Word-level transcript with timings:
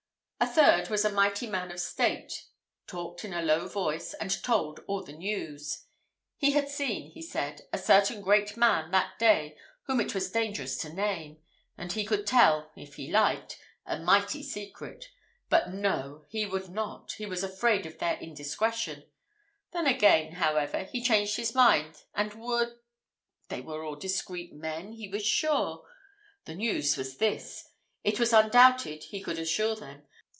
A 0.43 0.47
third 0.53 0.89
was 0.89 1.05
a 1.05 1.11
mighty 1.11 1.45
man 1.45 1.69
of 1.71 1.79
state, 1.79 2.45
talked 2.87 3.23
in 3.23 3.31
a 3.31 3.43
low 3.43 3.67
voice, 3.67 4.15
and 4.15 4.41
told 4.43 4.79
all 4.87 5.03
the 5.03 5.13
news. 5.13 5.85
He 6.35 6.53
had 6.53 6.67
seen, 6.67 7.11
he 7.11 7.21
said, 7.21 7.61
a 7.71 7.77
certain 7.77 8.21
great 8.23 8.57
man 8.57 8.89
that 8.89 9.19
day, 9.19 9.55
whom 9.83 10.01
it 10.01 10.15
was 10.15 10.31
dangerous 10.31 10.77
to 10.77 10.91
name; 10.91 11.37
and 11.77 11.91
he 11.93 12.03
could 12.03 12.25
tell, 12.25 12.71
if 12.75 12.95
he 12.95 13.11
liked, 13.11 13.59
a 13.85 13.99
mighty 13.99 14.41
secret 14.41 15.09
but 15.47 15.71
no, 15.71 16.25
he 16.27 16.47
would 16.47 16.69
not 16.69 17.11
he 17.13 17.27
was 17.27 17.43
afraid 17.43 17.85
of 17.85 17.99
their 17.99 18.15
indiscretion; 18.17 19.03
then 19.73 19.85
again, 19.85 20.33
however, 20.33 20.85
he 20.85 21.03
changed 21.03 21.37
his 21.37 21.53
mind, 21.53 22.05
and 22.15 22.33
would 22.33 22.79
they 23.49 23.61
were 23.61 23.83
all 23.83 23.95
discreet 23.95 24.51
men, 24.53 24.93
he 24.93 25.07
was 25.07 25.23
sure. 25.25 25.87
The 26.45 26.55
news 26.55 26.97
was 26.97 27.17
this, 27.17 27.69
it 28.03 28.19
was 28.19 28.33
undoubted, 28.33 29.03
he 29.03 29.21
could 29.21 29.37
assure 29.37 29.75
them. 29.75 30.07